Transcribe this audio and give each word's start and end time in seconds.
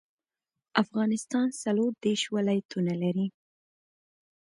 افغانستان 0.83 1.47
څلور 1.63 1.91
ديرش 2.03 2.23
ولايتونه 2.35 2.93
لري 3.03 3.27